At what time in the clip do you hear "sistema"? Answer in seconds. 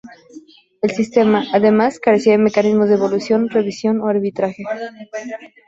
0.89-1.45